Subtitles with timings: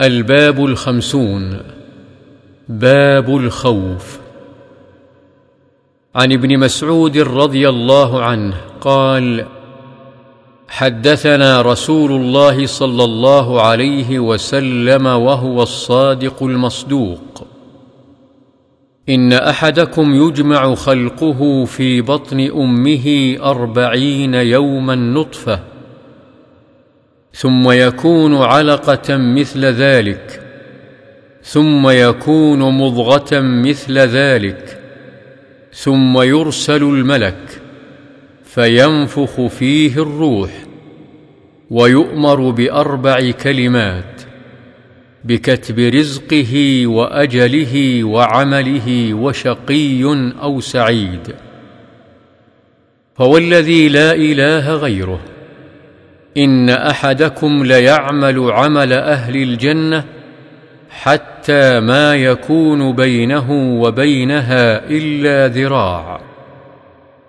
[0.00, 1.58] الباب الخمسون.
[2.68, 4.18] باب الخوف.
[6.14, 9.46] عن ابن مسعود رضي الله عنه قال
[10.68, 17.46] حدثنا رسول الله صلى الله عليه وسلم وهو الصادق المصدوق.
[19.08, 25.60] إن أحدكم يجمع خلقه في بطن أمه أربعين يوما نطفة
[27.38, 30.40] ثم يكون علقة مثل ذلك.
[31.42, 34.80] ثم يكون مضغة مثل ذلك.
[35.72, 37.60] ثم يرسل الملك.
[38.44, 40.50] فينفخ فيه الروح.
[41.70, 44.22] ويؤمر بأربع كلمات.
[45.24, 50.02] بكتب رزقه وأجله وعمله وشقي
[50.42, 51.34] أو سعيد.
[53.14, 55.20] فوالذي لا إله غيره.
[56.38, 60.04] إن أحدكم ليعمل عمل أهل الجنة
[60.90, 66.20] حتى ما يكون بينه وبينها إلا ذراع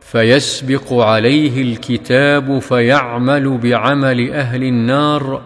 [0.00, 5.42] فيسبق عليه الكتاب فيعمل بعمل أهل النار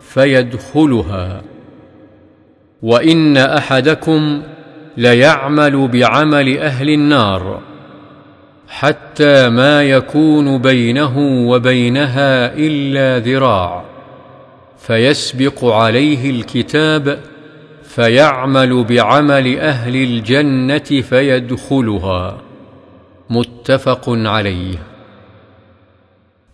[0.00, 1.42] فيدخلها.
[2.82, 4.42] وإن أحدكم
[4.96, 7.60] ليعمل بعمل أهل النار
[8.72, 13.84] حتى ما يكون بينه وبينها إلا ذراع
[14.78, 17.18] فيسبق عليه الكتاب
[17.82, 22.38] فيعمل بعمل أهل الجنة فيدخلها.
[23.30, 24.78] متفق عليه.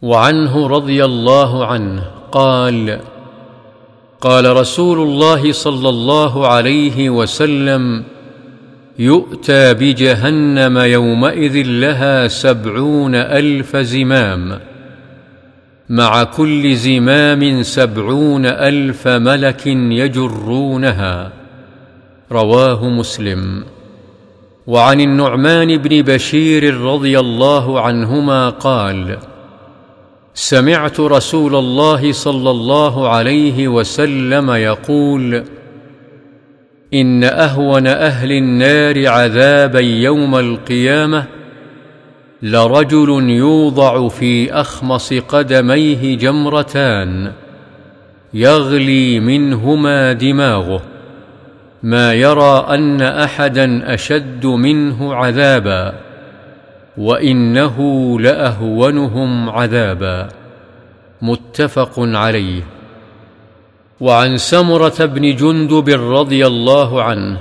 [0.03, 3.01] وعنه رضي الله عنه قال
[4.21, 8.05] قال رسول الله صلى الله عليه وسلم
[8.99, 14.59] يؤتى بجهنم يومئذ لها سبعون ألف زمام.
[15.89, 21.33] مع كل زمام سبعون ألف ملك يجرونها.
[22.33, 23.65] رواه مسلم.
[24.67, 29.17] وعن النعمان بن بشير رضي الله عنهما قال
[30.35, 35.45] سمعت رسول الله صلى الله عليه وسلم يقول
[36.95, 41.25] إن أهون أهل النار عذابا يوم القيامة
[42.43, 47.33] لرجل يوضع في أخمص قدميه جمرتان
[48.35, 50.83] يغلي منهما دماغه
[51.83, 55.95] ما يرى أن أحدا أشد منه عذابا
[56.99, 57.77] وإنه
[58.21, 60.29] لأهونهم عذابا.
[61.23, 62.63] متفق عليه.
[64.01, 67.39] وعن سمرة بن جندب رضي الله عنه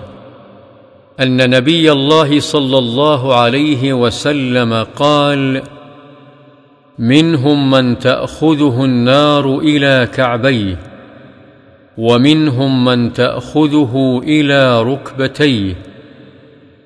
[1.19, 5.61] أن نبي الله صلى الله عليه وسلم قال
[6.99, 10.79] منهم من تأخذه النار إلى كعبيه
[11.97, 15.75] ومنهم من تأخذه إلى ركبتيه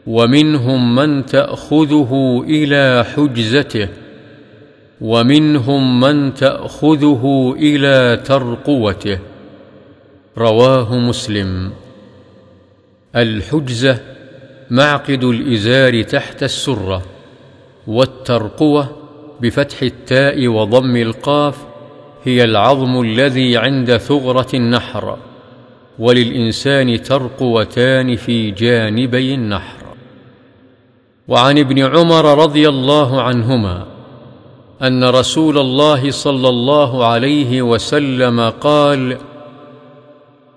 [0.07, 3.87] ومنهم من تأخذه إلى حجزته
[5.01, 9.19] ومنهم من تأخذه إلى ترقوته.
[10.37, 11.71] رواه مسلم.
[13.15, 13.99] الحجزة
[14.69, 17.01] معقد الإزار تحت السرة
[17.87, 18.89] والترقوة
[19.41, 21.57] بفتح التاء وضم القاف
[22.23, 25.17] هي العظم الذي عند ثغرة النحر
[25.99, 29.81] وللإنسان ترقوتان في جانبي النحر.
[31.27, 33.85] وعن ابن عمر رضي الله عنهما
[34.81, 39.17] أن رسول الله صلى الله عليه وسلم قال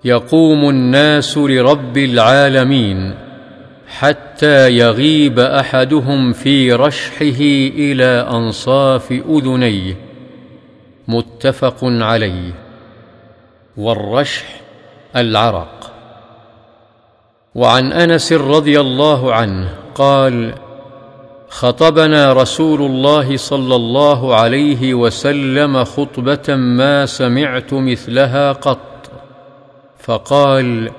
[0.05, 3.15] يقوم الناس لرب العالمين
[3.87, 7.41] حتى يغيب أحدهم في رشحه
[7.75, 9.97] إلى أنصاف أذنيه.
[11.07, 12.53] متفق عليه.
[13.77, 14.45] والرشح
[15.15, 15.91] العرق.
[17.55, 20.53] وعن أنس رضي الله عنه قال
[21.49, 28.94] خطبنا رسول الله صلى الله عليه وسلم خطبة ما سمعت مثلها قط.
[30.05, 30.91] فقال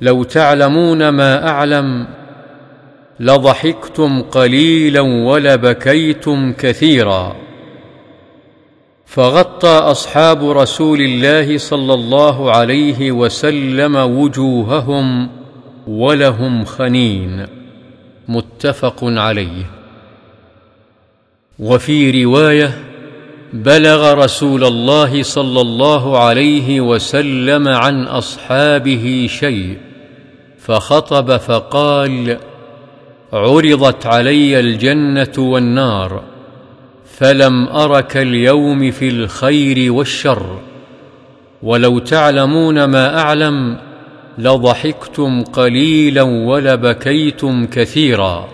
[0.00, 2.06] لو تعلمون ما أعلم
[3.20, 7.36] لضحكتم قليلا ولبكيتم كثيرا.
[9.06, 15.28] فغطى أصحاب رسول الله صلى الله عليه وسلم وجوههم
[15.86, 17.46] ولهم خنين.
[18.28, 19.70] متفق عليه.
[21.58, 22.91] وفي رواية
[23.52, 29.76] بلغ رسول الله صلى الله عليه وسلم عن أصحابه شيء
[30.58, 32.38] فخطب فقال
[33.32, 36.22] عرضت علي الجنة والنار
[37.18, 40.58] فلم أرك اليوم في الخير والشر
[41.62, 43.78] ولو تعلمون ما أعلم
[44.38, 48.48] لضحكتم قليلا ولبكيتم كثيرا.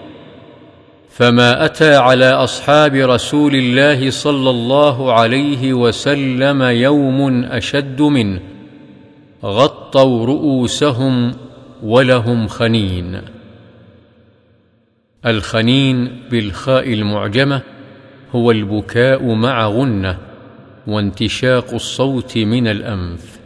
[1.18, 8.40] فما اتى على اصحاب رسول الله صلى الله عليه وسلم يوم اشد منه
[9.44, 11.34] غطوا رؤوسهم
[11.82, 13.20] ولهم خنين
[15.26, 17.62] الخنين بالخاء المعجمة
[18.34, 20.18] هو البكاء مع غنة
[20.86, 23.38] وانتشاق الصوت من الأنف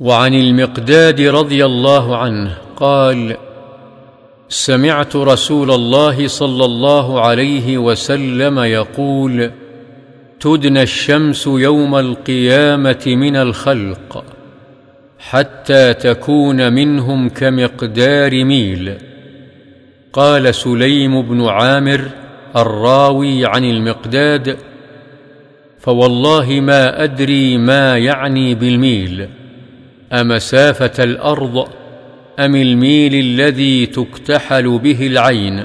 [0.00, 3.36] وعن المقداد رضي الله عنه قال
[4.52, 9.50] سمعت رسول الله صلى الله عليه وسلم يقول
[10.40, 14.24] تدنى الشمس يوم القيامة من الخلق
[15.18, 18.94] حتى تكون منهم كمقدار ميل.
[20.12, 22.10] قال سليم بن عامر
[22.56, 24.56] الراوي عن المقداد
[25.80, 29.28] فوالله ما أدري ما يعني بالميل
[30.12, 31.68] امسافه الأرض
[32.38, 35.64] أم الميل الذي تكتحل به العين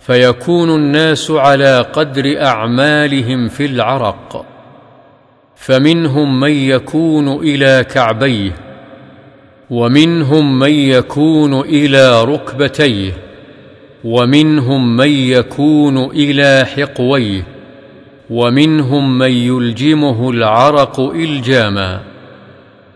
[0.00, 4.46] فيكون الناس على قدر أعمالهم في العرق
[5.56, 8.52] فمنهم من يكون إلى كعبيه
[9.70, 13.12] ومنهم من يكون إلى ركبتيه
[14.04, 17.46] ومنهم من يكون إلى حقويه
[18.30, 22.13] ومنهم من يلجمه العرق إلجاما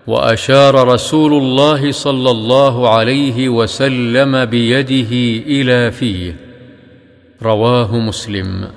[0.09, 5.13] وأشار رسول الله صلى الله عليه وسلم بيده
[5.47, 6.37] إلى فيه.
[7.43, 8.69] رواه مسلم.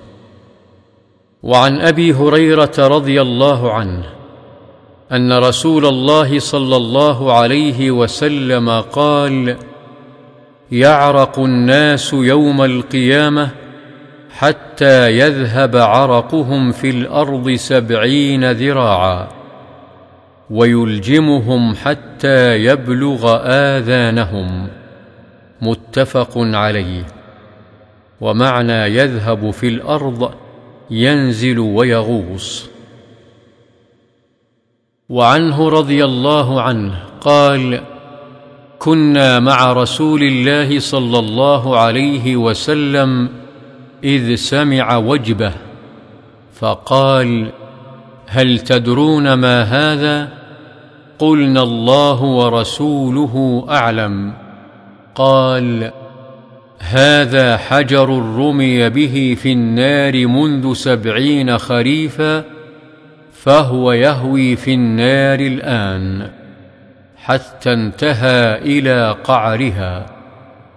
[1.44, 4.04] وعن أبي هريرة رضي الله عنه
[5.12, 9.58] أن رسول الله صلى الله عليه وسلم قال
[10.72, 13.50] يعرق الناس يوم القيامة
[14.32, 19.41] حتى يذهب عرقهم في الأرض سبعين ذراعا.
[20.52, 24.68] ويلجمهم حتى يبلغ آذانهم.
[25.62, 27.06] متفق عليه.
[28.22, 30.32] ومعنى يذهب في الأرض
[30.92, 32.70] ينزل ويغوص.
[35.10, 37.82] وعنه رضي الله عنه قال
[38.80, 43.30] كنا مع رسول الله صلى الله عليه وسلم
[44.04, 45.54] إذ سمع وجبه
[46.54, 47.52] فقال
[48.28, 50.41] هل تدرون ما هذا؟
[51.22, 54.34] قلنا الله ورسوله أعلم.
[55.16, 55.92] قال
[56.80, 62.44] هذا حجر رمي به في النار منذ سبعين خريفا
[63.34, 66.30] فهو يهوي في النار الآن
[67.16, 70.06] حتى انتهى إلى قعرها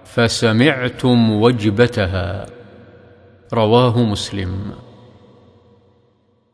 [0.04, 2.46] فسمعتم وجبتها.
[3.52, 4.72] رواه مسلم.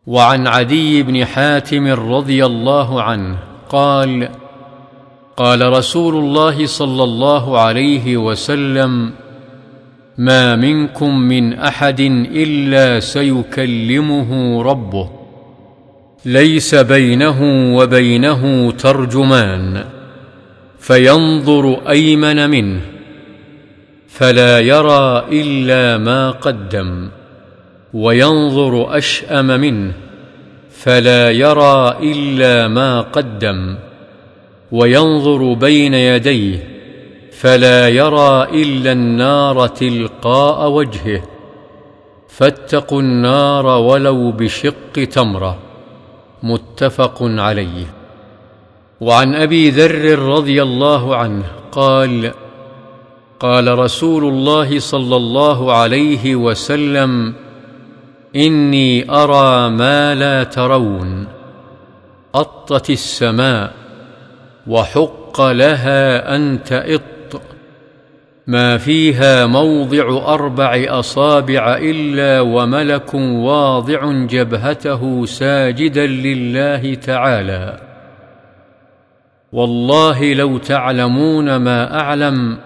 [0.06, 4.28] وعن عدي بن حاتم رضي الله عنه قال
[5.36, 9.12] قال رسول الله صلى الله عليه وسلم
[10.18, 12.00] ما منكم من أحد
[12.34, 15.10] إلا سيكلمه ربه
[16.24, 17.38] ليس بينه
[17.76, 19.84] وبينه ترجمان
[20.78, 22.80] فينظر أيمن منه
[24.08, 27.08] فلا يرى إلا ما قدم
[27.94, 29.92] وينظر أشأم منه.
[30.82, 33.76] فلا يرى إلا ما قدم
[34.72, 36.68] وينظر بين يديه
[37.32, 41.22] فلا يرى إلا النار تلقاء وجهه
[42.28, 45.58] فاتقوا النار ولو بشق تمرة
[46.42, 47.86] متفق عليه.
[49.00, 52.32] وعن أبي ذر رضي الله عنه قال
[53.40, 57.34] قال رسول الله صلى الله عليه وسلم
[58.36, 61.26] إني أرى ما لا ترون
[62.34, 63.72] أطت السماء
[64.66, 67.02] وحق لها ان تئط
[68.46, 77.80] ما فيها موضع أربع أصابع إلا وملك واضع جبهته ساجدا لله تعالى
[79.52, 82.58] والله لو تعلمون ما أعلم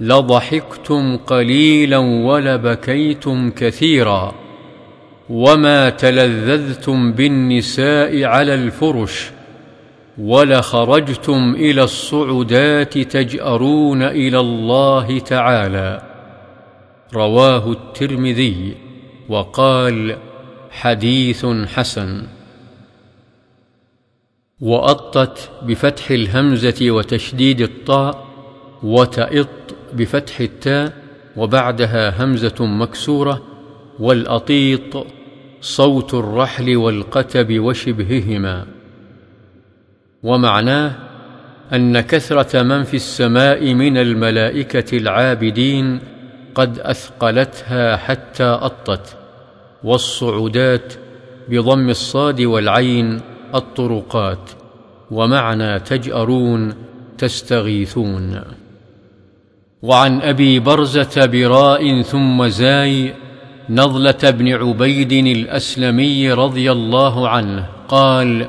[0.00, 4.47] لضحكتم قليلا ولبكيتم كثيرا
[5.30, 9.30] وما تلذذتم بالنساء على الفرش
[10.18, 16.02] ولخرجتم إلى الصعدات تجارون إلى الله تعالى
[17.14, 18.74] رواه الترمذي
[19.28, 20.16] وقال
[20.70, 22.26] حديث حسن
[24.60, 28.26] وأطت بفتح الهمزة وتشديد الطاء
[28.82, 29.48] وتئط
[29.92, 30.92] بفتح التاء
[31.36, 33.42] وبعدها همزة مكسورة
[33.98, 35.06] والأطيط
[35.60, 38.66] صوت الرحل والقتب وشبههما.
[40.22, 40.92] ومعناه
[41.72, 46.00] أن كثرة من في السماء من الملائكة العابدين
[46.54, 49.16] قد أثقلتها حتى أطت
[49.84, 50.92] والصعودات
[51.48, 53.20] بضم الصاد والعين
[53.54, 54.50] الطرقات
[55.10, 56.74] ومعنى تجأرون
[57.18, 58.40] تستغيثون.
[59.82, 63.14] وعن أبي برزة براء ثم زاي
[63.70, 68.46] نضله بن عبيد الأسلمي رضي الله عنه قال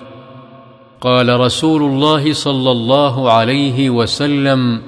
[1.02, 4.82] قال رسول الله صلى الله عليه وسلم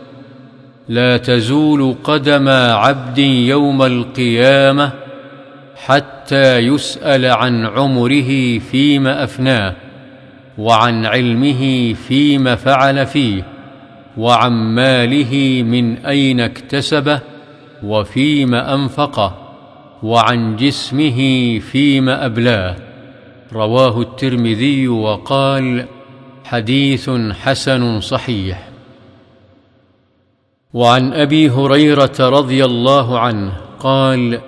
[0.89, 4.91] لا تزول قدم عبد يوم القيامة
[5.75, 9.75] حتى يسأل عن عمره فيما أفناه
[10.57, 13.43] وعن علمه فيما فعل فيه
[14.17, 17.19] وعن ماله من أين اكتسبه
[17.83, 19.40] وفيما أنفقه.
[20.03, 22.75] وعن جسمه فيما أبلاه.
[23.53, 25.85] رواه الترمذي وقال
[26.43, 28.71] حديث حسن صحيح.
[30.73, 34.41] وعن أبي هريرة رضي الله عنه قال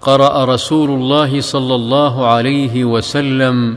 [0.00, 3.76] قرأ رسول الله صلى الله عليه وسلم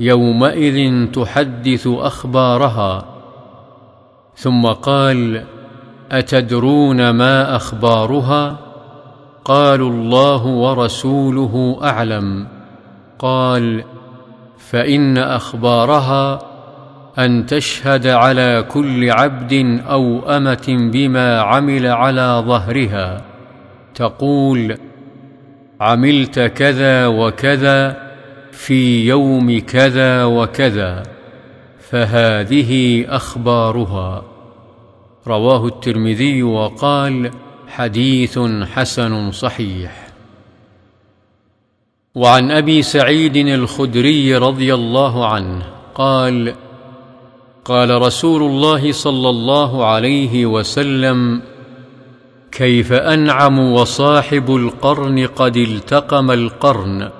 [0.00, 3.04] يومئذ تحدث أخبارها
[4.36, 5.44] ثم قال
[6.12, 8.63] أتدرون ما أخبارها؟
[9.44, 12.46] قالوا الله ورسوله أعلم.
[13.18, 13.84] قال
[14.58, 16.38] فإن أخبارها
[17.18, 23.24] أن تشهد على كل عبد أو أمة بما عمل على ظهرها.
[23.94, 24.76] تقول
[25.80, 27.96] عملت كذا وكذا
[28.52, 31.02] في يوم كذا وكذا
[31.78, 34.22] فهذه أخبارها.
[35.26, 37.30] رواه الترمذي وقال
[37.68, 38.38] حديث
[38.74, 40.08] حسن صحيح.
[42.14, 45.62] وعن أبي سعيد الخدري رضي الله عنه
[45.94, 46.54] قال
[47.64, 51.42] قال رسول الله صلى الله عليه وسلم
[52.52, 57.10] كيف أنعم وصاحب القرن قد التقم القرن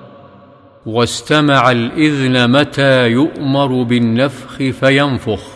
[0.87, 5.54] واستمع الإذن متى يؤمر بالنفخ فينفخ؟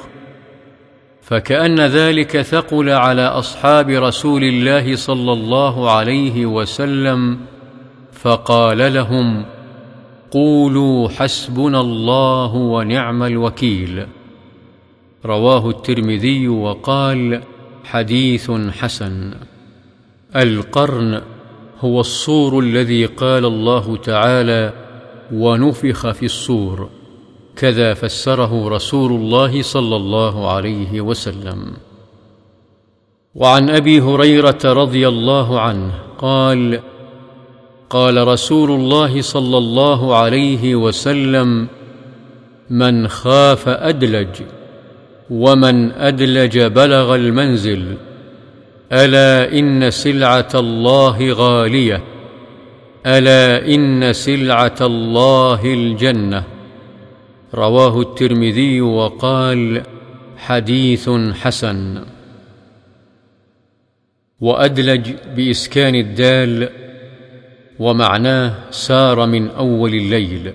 [1.29, 7.39] فكأن ذلك ثقل على أصحاب رسول الله صلى الله عليه وسلم
[8.13, 9.45] فقال لهم
[10.31, 14.07] قولوا حسبنا الله ونعم الوكيل
[15.25, 17.43] رواه الترمذي وقال
[17.85, 19.35] حديث حسن
[20.37, 21.23] القرن
[21.81, 24.73] هو الصور الذي قال الله تعالى
[25.33, 26.89] ونفخ في الصور
[27.59, 31.73] كذا فسره رسول الله صلى الله عليه وسلم.
[33.35, 36.81] وعن أبي هريرة رضي الله عنه قال
[37.91, 41.69] قال رسول الله صلى الله عليه وسلم
[42.71, 44.43] من خاف أدلج
[45.31, 47.97] ومن أدلج بلغ المنزل
[48.93, 52.03] ألا إن سلعة الله غالية
[53.07, 56.58] ألا إن سلعة الله الجنة.
[57.55, 59.83] رواه الترمذي وقال
[60.37, 61.11] حديث
[61.43, 62.05] حسن.
[64.41, 66.69] وأدلج بإسكان الدال
[67.79, 70.55] ومعناه سار من أول الليل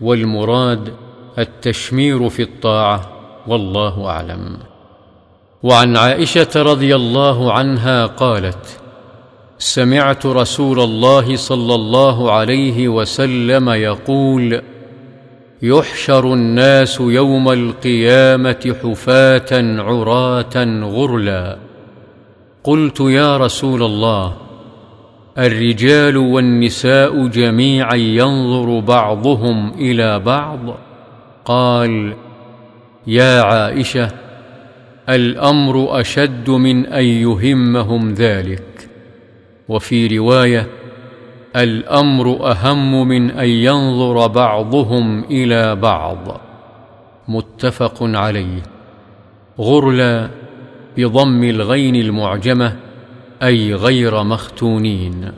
[0.00, 0.92] والمراد
[1.38, 3.12] التشمير في الطاعة
[3.46, 4.58] والله أعلم.
[5.62, 8.78] وعن عائشة رضي الله عنها قالت
[9.58, 14.62] سمعت رسول الله صلى الله عليه وسلم يقول
[15.62, 21.58] يحشر الناس يوم القيامة حفاة عراة غرلا.
[22.64, 24.36] قلت يا رسول الله
[25.38, 30.60] الرجال والنساء جميعا ينظر بعضهم إلى بعض.
[31.44, 32.14] قال
[33.06, 34.10] يا عائشة
[35.08, 38.88] الأمر أشد من أن يهمهم ذلك.
[39.68, 40.66] وفي رواية
[41.56, 46.40] الأمر أهم من أن ينظر بعضهم إلى بعض.
[47.28, 48.62] متفق عليه.
[49.58, 50.28] غرلا
[50.96, 52.76] بضم الغين المعجمة
[53.42, 55.32] أي غير مختونين.